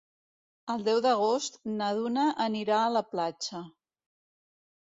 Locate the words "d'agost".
1.05-1.59